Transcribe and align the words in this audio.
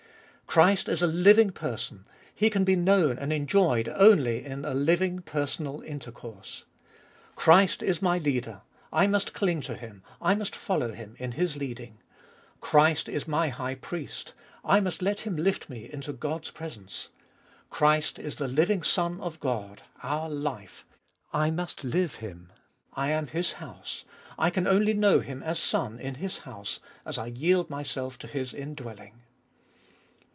Christ 0.47 0.89
is 0.89 1.01
a 1.01 1.07
living 1.07 1.51
person, 1.51 2.05
He 2.35 2.49
can 2.49 2.65
be 2.65 2.75
known 2.75 3.17
and 3.17 3.31
enjoyed 3.31 3.87
only 3.87 4.43
in 4.45 4.65
a 4.65 4.73
living 4.73 5.21
personal 5.21 5.77
138 5.77 5.77
abe 5.77 5.79
tboliest 5.79 5.93
ot 5.93 5.93
2W 5.93 5.93
intercourse. 5.93 6.65
Christ 7.37 7.83
is 7.83 8.01
my 8.01 8.17
Leader; 8.17 8.61
I 8.91 9.07
must 9.07 9.33
cling 9.33 9.61
to 9.61 9.75
Him, 9.75 10.03
I 10.21 10.35
must 10.35 10.53
follow 10.53 10.91
Him, 10.91 11.15
in 11.19 11.31
His 11.31 11.55
leading. 11.55 11.99
Christ 12.59 13.07
is 13.07 13.29
my 13.29 13.47
High 13.47 13.75
Priest; 13.75 14.33
I 14.65 14.81
must 14.81 15.01
let 15.01 15.21
Him 15.21 15.37
lift 15.37 15.69
me 15.69 15.89
into 15.89 16.11
God's 16.11 16.51
presence. 16.51 17.11
Christ 17.69 18.19
is 18.19 18.35
the 18.35 18.49
living 18.49 18.83
Son 18.83 19.21
of 19.21 19.39
God, 19.39 19.83
our 20.03 20.29
life; 20.29 20.85
I 21.31 21.49
must 21.49 21.85
live 21.85 22.15
Him. 22.15 22.51
I 22.91 23.11
am 23.11 23.27
His 23.27 23.53
house; 23.53 24.03
I 24.37 24.49
can 24.49 24.67
only 24.67 24.93
know 24.93 25.21
Him 25.21 25.41
as 25.43 25.59
Son 25.59 25.97
in 25.97 26.15
His 26.15 26.39
house 26.39 26.81
as 27.05 27.17
I 27.17 27.27
yield 27.27 27.69
myself 27.69 28.17
to 28.17 28.27
His 28.27 28.53
indwelling. 28.53 29.21